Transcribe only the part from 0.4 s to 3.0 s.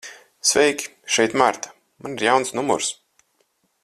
Sveiki, šeit Marta. Man ir jauns numurs.